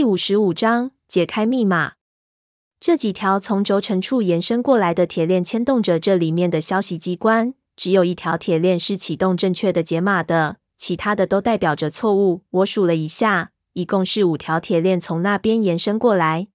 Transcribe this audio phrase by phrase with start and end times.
[0.00, 1.92] 第五十五章解开密码。
[2.80, 12.40] 这几条从轴承处延伸过来的铁链牵动着这里面的消息机关，只有一条铁链是启动正确的解码的，其他的都代表着错误。
[12.48, 16.48] 我数了一下，一共是五条铁链从那边延伸过来。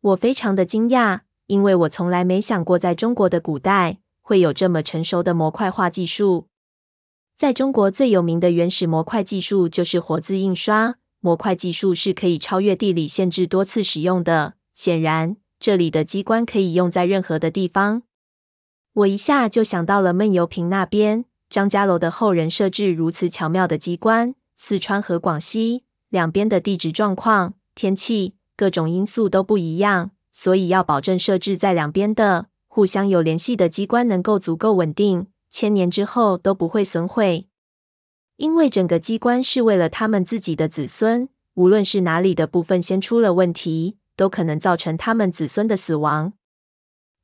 [0.00, 6.46] 我非常的惊讶，因为我从来没想过在中国的古代会有这么成熟的模块化技术。
[7.36, 10.98] 在中国最有名的原始模块技术就是活字印刷。
[11.22, 14.54] 模块技术是可以超越地理限制多次使用的。
[14.74, 18.02] 显然，这里的机关可以用在任何的地方。
[18.92, 24.34] 我一下就想到了闷油瓶那边，张家楼的后人设置如此巧妙的机关。
[24.56, 35.28] 四川和广西两边的地质状况、天气各种因素都不一样，所以要保证设置在两边的互相有联系的机关能够足够稳定。
[35.50, 37.46] 千年之后都不会损毁，
[38.42, 41.28] 因为整个机关是为了他们自己的子孙。
[41.54, 46.32] 无论是哪里的部分先出了问题，都可能造成他们子孙的死亡。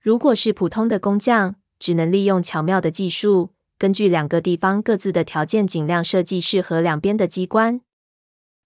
[0.00, 7.80] 如果是普通的工匠，只能利用巧妙的技术，根据两个地方各自的条件，尽量设计适合两边的机关。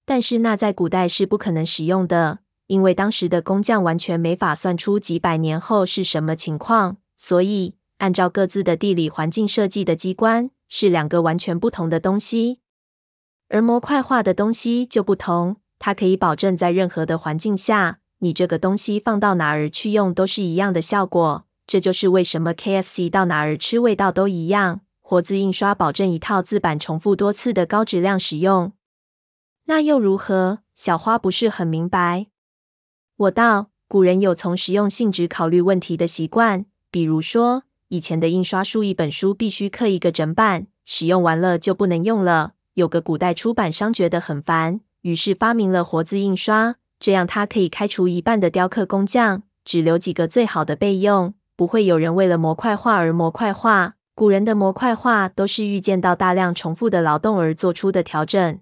[0.04, 7.76] 但是那在古代是不可能使用的，因为当时的工匠完全没法算出几百年后是什么情况，所以。
[7.98, 12.60] 按照各自的地理环境设计的机关是两个完全不同的东西，
[13.50, 21.44] 而模块化的东西就不同，它可以保证在任何的环境下，你这个东西放到哪儿去用都是一样的效果。
[21.66, 24.80] 这就是为什么 KFC 到哪儿吃味道都一样。
[25.02, 28.72] 活字印刷保证一套字板重复多次的高质量使用，
[29.66, 30.60] 那又如何？
[30.74, 32.28] 小花不是很明白。
[33.16, 37.64] 我道，古人有从实用性质考虑问题的习惯，比如说。
[37.92, 42.54] 以前的印刷术，一本书必须刻一个整版，使用完了就不能用了。
[42.72, 53.96] 有个古代出版商觉得很烦，于是发明了活字印刷，这样他可以开除一半的雕刻工匠，只留几个最好的备用，不会有人为了模块化而模块化。
[54.14, 58.58] 古人的模块化都是预见到大量重复的劳动而做出的调整。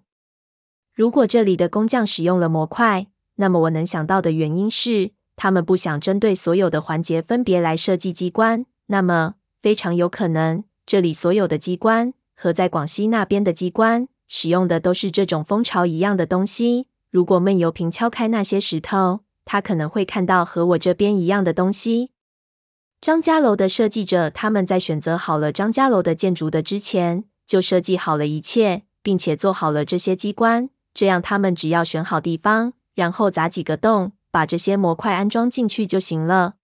[0.93, 8.67] 如果这里的工匠使用了模块，那么我能想到的原因是，他们不想针对所有的环节分别来设计机关。
[8.93, 16.89] 那么非常有可能，这里所有的机关和在广西那边的机关使用的都是这种蜂巢一样的东西。
[17.11, 22.11] 如果闷油瓶敲开那些石头，他可能会看到和我这边一样的东西。
[23.01, 30.69] 张家楼的设计者，他们在选择好了张家楼的建筑的之前，就设计好了一切，并且做好了这些机关。
[30.93, 36.55] 这样他们只要选好地方，然后砸几个洞，把这些模块安装进去就行了。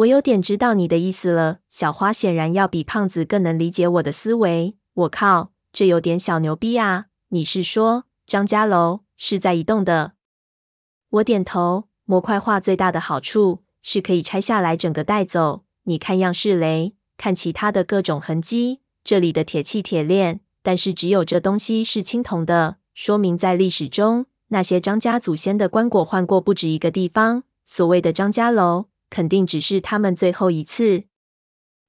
[0.00, 1.58] 我有点知道你的意思了。
[1.68, 4.76] 小花显然要比胖子更能理解我的思维。
[4.94, 7.06] 我靠，这有点小牛逼啊！
[7.28, 10.12] 你是说张家楼是在移动的？
[11.10, 11.84] 我点头。
[12.06, 15.62] 模块化最大的好处是可以拆下来整个带走。
[15.84, 27.44] 你看样式雷，看其他的各种痕迹，这里的铁器铁链，但是只有这东西是青铜的，说明在历史中那些张家祖先的棺椁换过不止一个地方。
[27.64, 28.86] 所谓的张家楼。
[29.10, 31.04] 肯定只是他们最后一次。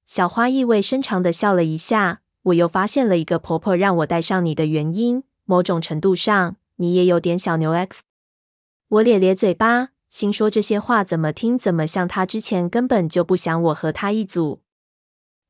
[0.05, 2.21] 小花意味深长的笑了一下。
[2.45, 5.23] 我又发现了一个婆婆让我带上你的原因。
[5.45, 8.01] 某种程度上，你也有点小牛 X。
[8.87, 14.63] 我咧咧嘴巴，心说这些话怎么听怎么像她之前根本就不想我和她一组。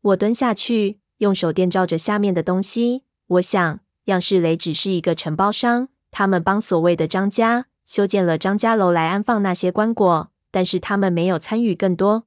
[0.02, 3.04] 我蹲下去，用手电照着下面的东西。
[3.28, 10.28] 我想，样式雷只是一个承包商，他们帮所谓的张家修建了张家楼来安放那些棺椁。
[10.52, 12.26] 但是他们没有参与更多。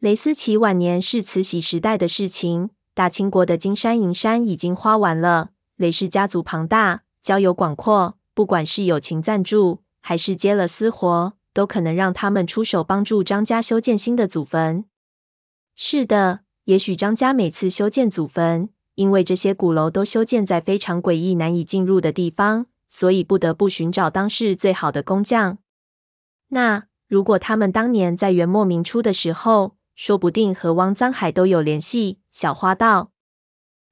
[0.00, 5.50] 雷思齐晚年是慈禧时代的事情，大清国的金山银山已经花完了。
[5.76, 14.84] 雷氏家族庞大，交友广阔，不管是友情赞助，还是接了私活，都可能让他们出手帮助张家修建新的祖坟。
[15.74, 25.58] 是的，也许张家每次修建祖坟，因为这些古楼都修建在非常诡异、难以进入的地方，所以不得不寻找当时最好的工匠。
[26.48, 26.84] 那。
[27.08, 32.20] 如果他们当年在元末明初的时候，说不定和汪臧海都有联系。
[32.30, 33.12] 小花道，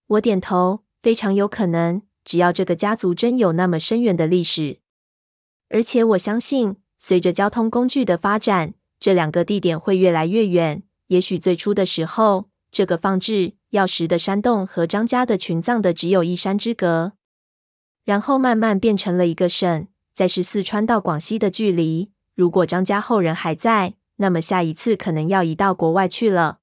[0.07, 2.03] 我点头，非常有可能。
[2.25, 4.81] 只要这个家族真有那么深远的历史，
[5.69, 10.83] 而且我相信，随着交通工具的发展，这两个地点会越来越远。
[11.07, 17.13] 也许最初的时候，这个放置药石的山洞和张家的群葬的只有一山之隔，
[18.05, 22.11] 然后慢慢变成了一个省，再是四川到广西的距离。
[22.37, 26.59] 如果张家后人还在，那么下一次可能要移到国外去了。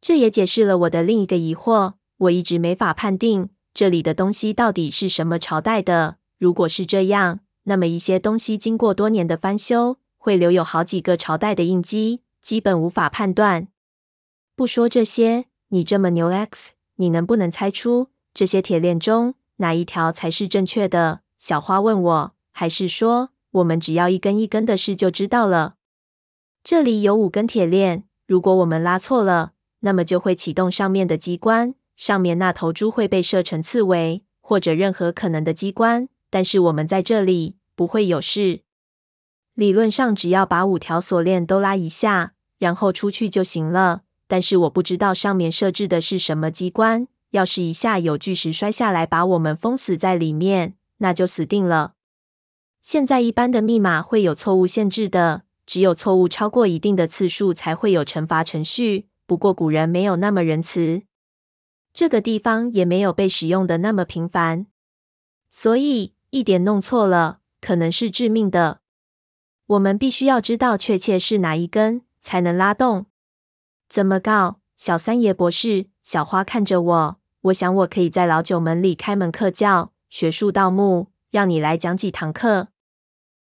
[0.00, 6.16] 这也解释了我的另一个疑惑：我一直没法判定这里的东西到底是什么朝代的。
[6.38, 13.68] 如果是这样，那么一些东西经过多年的翻修，会留有好几个朝代的印记，基本无法判断。
[14.56, 21.20] 不说这些，你这么牛 X，你能不能猜出这些铁链中哪一条才是正确的？
[21.38, 25.74] 小花问我，还是说我们只要一根一根的试就知道了？
[26.62, 36.08] 这里有五根铁链，如果我们拉错了，那么就会启动上面的机关，上面那头猪会被射成刺猬，或者任何可能的机关。
[36.28, 38.60] 但是我们在这里不会有事。
[39.54, 44.02] 理论上，只要把五条锁链都拉一下，然后出去就行了。
[44.28, 47.08] 但是我不知道上面设置的是什么机关。
[47.30, 51.94] 要是一下有巨石摔下来，把我们封死在里面，那就死定了。
[52.82, 59.06] 现在一般的密码会有错误限制的，只有错误超过一定的次数才会有惩罚程序。
[59.26, 61.02] 不过古人没有那么仁慈，
[61.92, 64.66] 这个地方也没有被使用的那么频繁，
[65.48, 68.80] 所以一点弄错了，可能是致命的。
[69.66, 73.06] 我们必须要知道确切是哪一根才能拉动。
[73.88, 74.58] 怎么告？
[74.76, 82.68] 小三爷博士，小花看着我，我想我可以在老九门里开门课教学术盗墓，让你来讲几堂课。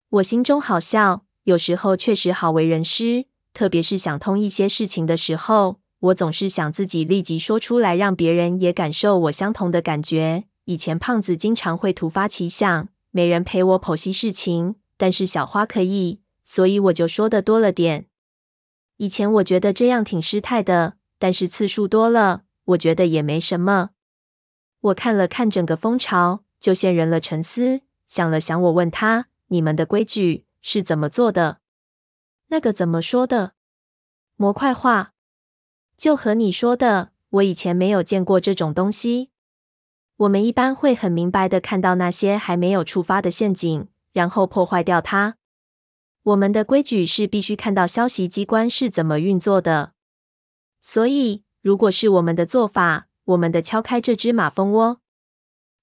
[0.09, 10.45] 我心中好笑，有时候确实好为人师，特别是想通一些事情的时候，我总是想自己立即说出来，让别人也感受我相同的感觉。
[10.65, 18.05] 以前胖子经常会突发奇想，没人陪我剖析事情，但是小花可以，所以我就说得多了点。
[18.97, 23.89] 以前我觉得这样挺失态的，但是次数多了，我觉得也没什么。
[24.79, 27.81] 我看了看整个蜂巢，就陷入了沉思。
[28.07, 31.59] 想了想，我问他：“你们的规矩是怎么做的？”
[32.49, 33.53] 那个怎么说的？
[34.35, 35.13] 模块化。
[35.95, 39.29] 就和你说的，我以前没有见过这种东西。
[40.17, 45.37] 我们一般会很明白的看到那些还没有触发的陷阱，然后破坏掉它。
[46.23, 49.93] 我们的规矩是必须看到消息机关是怎么运作的，
[50.81, 54.99] 所以如果是我们的做法，我们的敲开这只马蜂窝，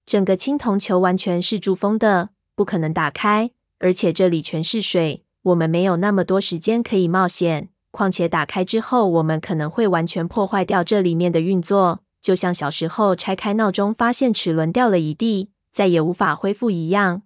[0.05, 7.69] 整个青铜球完全是铸封的，不可能打开，而且这里全是水，我们没有那么多时间可以冒险。
[7.91, 17.21] 况且打开之后，我们可能会完全破坏掉这里面的运作，就像小时候拆开闹钟，发现齿轮掉了一地，再也无法恢复一样。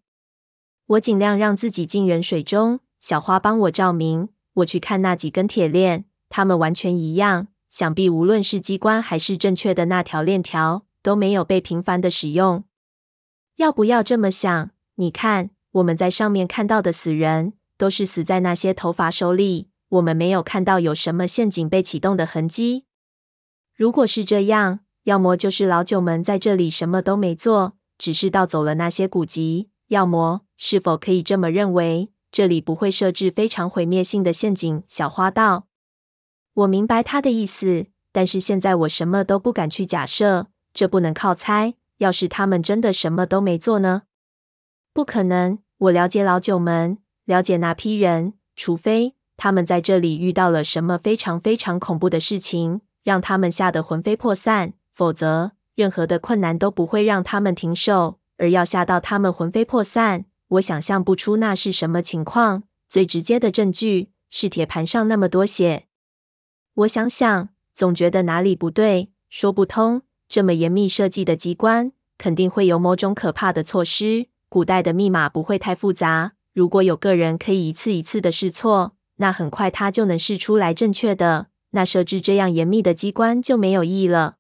[0.88, 2.80] 我尽量让自己浸人水中。
[3.00, 7.48] 小花帮我照明，我去看那几根铁链，它们完全一样。
[7.70, 12.66] 想必无论是机关还是正确的那条链条，都没有被频繁的使用。
[13.56, 14.72] 要不要这么想？
[14.96, 19.70] 你看，我们在上面看到的死人，都是死在那些头发手里。
[19.88, 22.84] 我们没有看到有什么陷阱被启动的痕迹。
[23.74, 32.12] 如果是这样，要么就是老九门在这里什么都没做，只是盗走了那些古籍；要么，是否可以这么认为？
[32.34, 35.68] 这里不会设置非常毁灭性的陷阱，小花道。
[36.54, 41.74] 我明白他的意思，但是现在我什么都不敢去假设，这不能靠猜。
[41.98, 44.04] 要是他们真的什么都没做呢？
[44.94, 45.58] 不可能。
[45.80, 58.20] 我了解老九门，了解那批人，除非他们在这里遇到了什么非常非常恐怖的事情，让他们吓得魂飞魄散，否则任何的困难都不会让他们停手。
[58.38, 60.26] 而要吓到他们魂飞魄散。
[60.50, 62.62] 我想象不出那是什么情况。
[62.88, 65.88] 最直接的证据是铁盘上那么多血。
[66.76, 70.04] 我想想，总觉得哪里不对，说不通。
[70.30, 74.28] 这么严密设计的机关，肯定会有某种可怕的措施。
[74.50, 76.34] 古代的密码不会太复杂。
[76.54, 81.48] 如果有个人可以一次一次的试错，那很快他就能试出来正确的。
[81.72, 84.38] 那设置这样严密的机关就没有意义了。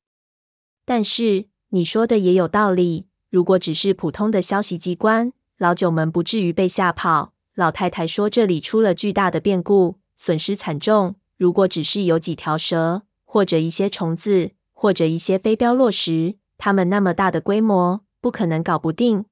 [0.85, 3.07] 但是你说的也有道理。
[3.29, 7.33] 如果只是普通的消息机关，老九门不至于被吓跑。
[7.53, 11.15] 老太太说：“这里出了巨大的变故，损失惨重。
[11.37, 19.25] 如果只是有几条蛇，或者一些虫子，或者一些飞镖落石，它们那么大的规模，不可能搞不定。”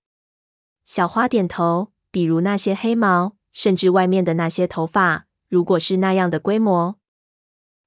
[0.83, 1.91] 小花点头。
[2.11, 6.95] 比如那些黑毛，甚至外面的那些头发，如果是那样的规模，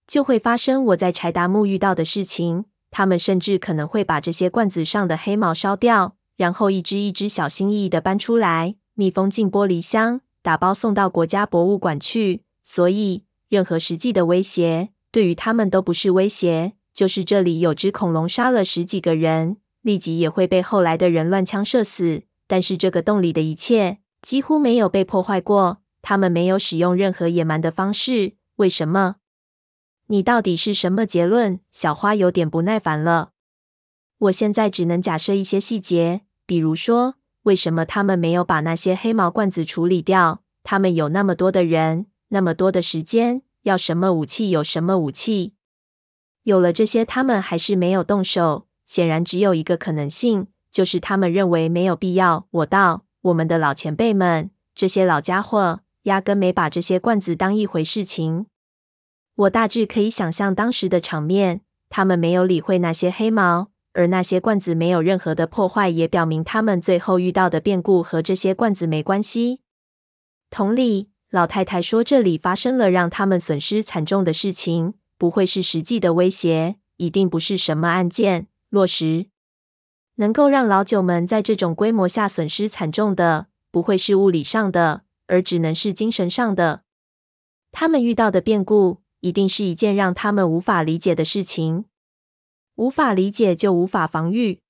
[0.07, 2.67] 就会发生我在柴达木遇到的事情。
[2.91, 6.17] 他们甚至可能会把这些罐子上的黑毛烧掉。
[6.37, 12.45] 然后一只一只小心翼翼地搬出来，密封进玻璃箱，打包送到国家博物馆去。
[12.63, 16.75] 所以，任何实际的威胁对于他们都不是威胁。
[16.99, 22.23] 就是这里有只恐龙杀了十几个人，立即也会被后来的人乱枪射死。
[22.49, 28.33] 但是这个洞里的一切几乎没有被破坏过，他们没有使用任何野蛮的方式。
[28.57, 29.15] 为什么？
[30.09, 31.61] 你到底是什么结论？
[31.71, 33.31] 小花有点不耐烦了。
[34.19, 36.23] 我现在只能假设一些细节。
[36.47, 37.15] 比如说，
[37.45, 40.43] 为什么他们没有把那些黑毛罐子处理掉？
[40.65, 45.55] 他们有那么多的人，那么多的时间，要什么武器有什么武器。
[46.49, 48.69] 有了这些，他们还是没有动手。
[48.87, 52.47] 显然，只有一个可能性，就是他们认为没有必要。
[52.51, 58.47] 我道：我们的老前辈们，这些老家伙压根没把这些罐子当一回事情。
[59.35, 63.69] 我大致可以想象当时的场面，他们没有理会那些黑毛。
[63.93, 69.61] 而那些罐子没有任何的破坏，也表明他们最后遇到的变故和这些罐子没关系。
[70.49, 79.27] 同理，老太太说这里发生了让他们损失惨重的事情，不会是实际的威胁，一定不是什么案件落实，
[80.15, 86.85] 能够让老九们在这种规模下损失惨重的，不会是物理上的，而只能是精神上的。
[87.73, 91.85] 他们遇到的变故，一定是一件让他们无法理解的事情。
[92.77, 94.61] 无法理解就无法防御。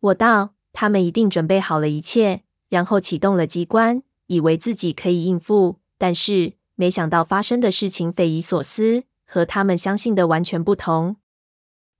[0.00, 5.78] 我道，他们一定准备好了一切，然后启动了机关，以为自己可以应付。
[5.96, 11.14] 但是没想到发生的事情匪夷所思，和他们相信的完全不同。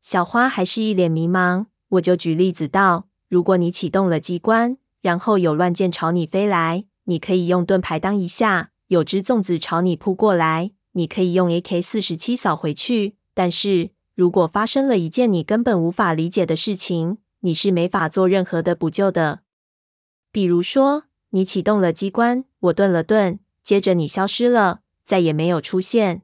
[0.02, 1.66] 小花还是一脸迷茫。
[1.90, 13.14] 我就举例子道：如果你启动了机关，然后有乱箭朝你飞来，你可以用盾牌挡一下；有只粽子朝你扑过来，你可以用 AK-47 扫回去。
[13.32, 19.42] 但是如果发生了一件你根本无法理解的事情，你是没法做任何的补救的。
[20.32, 26.22] 比如说，你启动了机关，我顿了顿，接着你消失了，再也没有出现。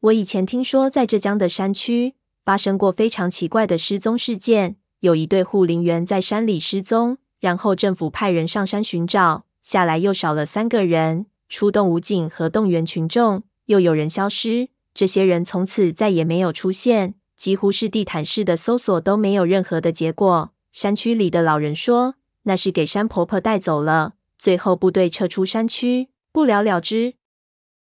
[0.00, 14.68] 我以前听说，在浙江的山区发生过非常奇怪的失踪事件，有一对护林员在山里失踪，然后政府派人上山寻找，下来又少了三个人，出动武警和动员群众，又有人消失。
[14.92, 20.52] 这些人从此再也没有出现，几乎是地毯式的搜索都没有任何的结果。
[20.72, 24.14] 山区里的老人说，那是给山婆婆带走了。
[24.38, 27.14] 最后部队撤出山区，不了了之。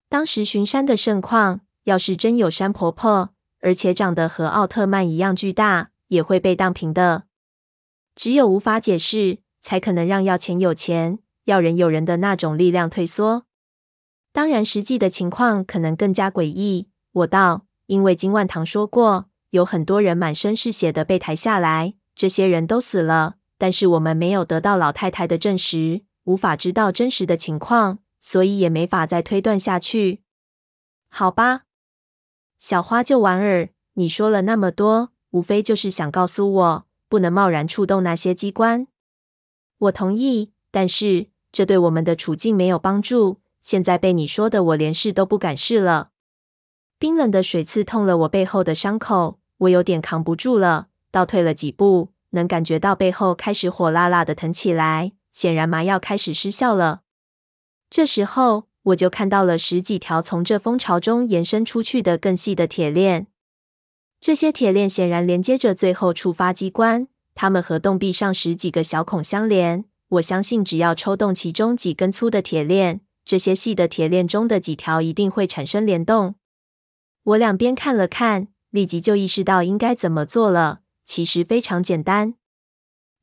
[0.09, 3.29] 当时巡山的盛况，要是真有山婆婆，
[3.61, 7.23] 而且长得和奥特曼一样巨大，也会被荡平的。
[8.15, 13.45] 只有无法解释，才可能让要钱有钱，要人有人的那种力量退缩。
[14.31, 16.89] 当然，实际的情况可能更加诡异。
[17.11, 30.21] 我道，因为金万堂说过，有很多人满身是血的被抬下来，这些人都死了，但是我们没有得到老太太的证实，无法知道真实的情况，所以也没法再推断下去。
[31.09, 31.63] 好吧，
[32.61, 38.85] 小花救完儿，你说了那么多，无非就是想告诉我，不能贸然触动那些机关。
[39.79, 43.39] 我同意，但是这对我们的处境没有帮助。
[43.63, 46.11] 现在被你说的，我连试都不敢试了。
[46.99, 57.01] 冰冷的水刺痛了我背后的伤口，我有点扛不住了，倒退了几步，能感觉到背后开始火辣辣的疼起来，显然麻药开始失效了。
[57.89, 63.27] 这时候，我就看到了十几条从这蜂巢中延伸出去的更细的铁链，
[64.19, 69.85] 这些铁链显然连接着最后触发机关，它们和洞壁上十几个小孔相连。
[70.09, 76.35] 我相信，只要抽动其中几根粗的铁链，这些细的铁链中的几条一定会产生联动。
[77.23, 80.79] 我两边看了看，立即就意识到应该怎么做了。
[81.05, 82.33] 其实非常简单。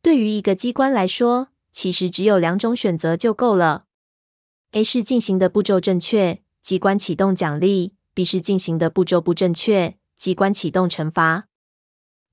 [0.01, 3.85] 对于一个机关来说，其实只有两种选择就够了
[4.73, 11.47] ：A 是进行的步骤正确，机关启动奖励；B 是进行的步骤不正确，机关启动惩罚。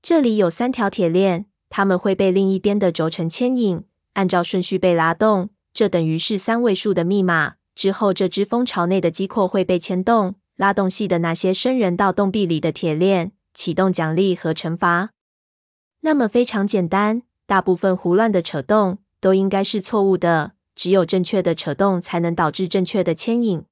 [0.02, 5.50] 这里有三条铁链，它们会被另一边的轴承牵引，按照顺序被拉动。
[5.72, 7.54] 这等于是三位数的密码。
[7.74, 10.36] 之后，这只蜂巢内的机括会被牵动。
[10.56, 15.10] 拉动系的那些生人到洞壁里的铁链，启动奖励和惩罚。
[16.00, 23.64] 那么非常简单，大部分胡乱的扯动都应该是错误的，只有正确的扯动才能导致正确的牵引。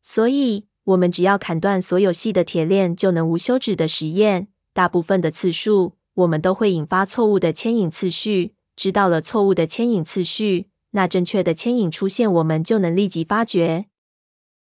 [0.00, 4.48] 所以，我们只要砍断所有细的铁链，就能无休止的实验。
[4.72, 8.54] 大部分的次数，我们都会引发错误的牵引次序。
[8.74, 13.86] 知道了错误的牵引次序，那正确的牵引出现，我们就能立即发觉。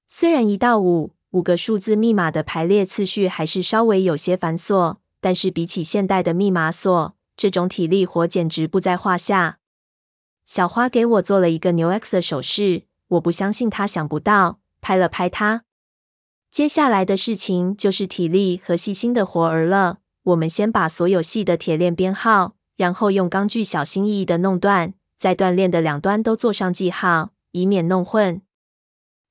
[0.10, 1.12] 虽然一到五。
[1.31, 9.57] 五个数字密码的排列次序还是稍微有些繁琐，但是比起现代的密码锁，这种体力活简直不在话下。
[10.45, 15.63] 小花给我做了一个牛 X 的手势，我不相信她想不到，拍了拍她。
[16.51, 20.00] 接下来的事情就是体力和细心的活儿了。
[20.23, 28.41] 我们先把所有细的铁链编号，然后用钢锯小心翼翼的弄断，在断链的两端都做上记号，以免弄混。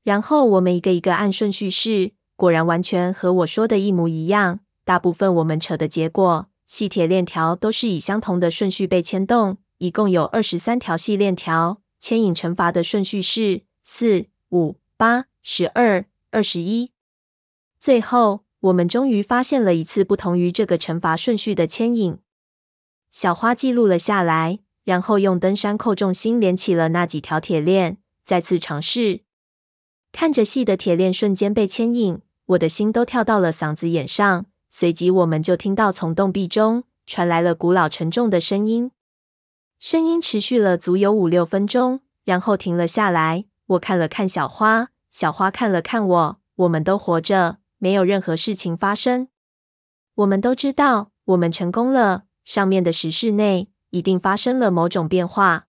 [0.02, 4.60] 然后我们一个一个按顺序试，果然完全和我说的一模一样。
[4.84, 16.92] 大部分我们扯的结果，细铁链条都是以相同的顺序被牵动，一共有二十三条细链条，牵引惩罚的顺序是四、五、八、十二、二十一。
[17.80, 22.16] 最后，我们终于发现了一次不同于这个惩罚顺序的牵引。
[23.10, 29.22] 小花记录了下来，然后用登山扣重心连起了那几条铁链，再次尝试。
[30.12, 34.46] 看着细的铁链瞬间被牵引，我的心都跳到了嗓子眼上。
[34.68, 38.92] 随即，我们就听到从洞壁中传来了古老沉重的声音。
[39.84, 43.46] 声音持续了足有五六分钟，然后停了下来。
[43.66, 46.40] 我看了看小花，小花看了看我。
[46.54, 49.26] 我们都活着，没有任何事情发生。
[50.14, 52.22] 我们都知道，我们成功了。
[52.44, 55.66] 上面的石室内一定发生了某种变化。